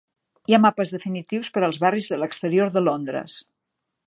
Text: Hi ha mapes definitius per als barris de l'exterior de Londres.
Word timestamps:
Hi 0.51 0.55
ha 0.57 0.59
mapes 0.63 0.93
definitius 0.95 1.51
per 1.59 1.63
als 1.69 1.79
barris 1.85 2.09
de 2.15 2.21
l'exterior 2.23 2.77
de 2.79 2.87
Londres. 2.91 3.39